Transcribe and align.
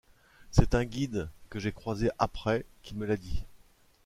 C’est 0.49 0.73
un 0.73 0.83
guide, 0.83 1.29
que 1.51 1.59
j’ai 1.59 1.71
croisé 1.71 2.09
après, 2.17 2.65
qui 2.81 2.95
me 2.95 3.05
l’a 3.05 3.17
dit. 3.17 3.45